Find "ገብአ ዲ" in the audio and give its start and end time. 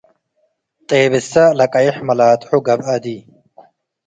2.65-3.05